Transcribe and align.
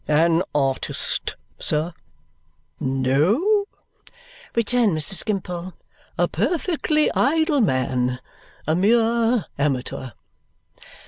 "An 0.07 0.41
artist, 0.55 1.35
sir?" 1.59 1.93
"No," 2.79 3.65
returned 4.55 4.97
Mr. 4.97 5.13
Skimpole. 5.13 5.73
"A 6.17 6.27
perfectly 6.27 7.11
idle 7.11 7.61
man. 7.61 8.19
A 8.65 8.75
mere 8.75 9.45
amateur." 9.59 10.13